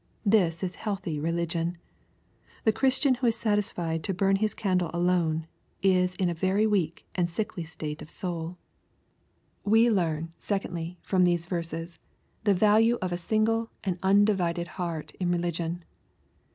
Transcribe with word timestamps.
This 0.25 0.63
is 0.63 0.73
healthy 0.81 1.19
religion! 1.19 1.77
The 2.63 2.71
Christian 2.71 3.13
who 3.13 3.27
is 3.27 3.35
satisfied 3.35 4.03
to 4.03 4.15
burn 4.15 4.37
his 4.37 4.55
candle 4.55 4.89
alone, 4.95 5.45
is 5.83 6.15
in 6.15 6.27
a 6.27 6.33
very 6.33 6.65
weak 6.65 7.05
and 7.13 7.29
sickly 7.29 7.61
statQ 7.61 8.01
of 8.01 8.09
soul. 8.09 8.47
LUKE, 8.47 8.47
CHAP. 8.47 8.57
XI. 8.57 9.63
39 9.63 9.71
We 9.71 9.91
learn, 9.91 10.33
secondly, 10.39 10.97
from 11.03 11.23
these 11.23 11.45
vei 11.45 11.61
ses, 11.61 11.99
the 12.45 12.55
value 12.55 12.97
of 12.99 13.11
a 13.11 13.15
single 13.17 13.69
and 13.83 13.99
undivided 14.01 14.69
heart 14.69 15.11
in 15.19 15.29
religion. 15.31 15.85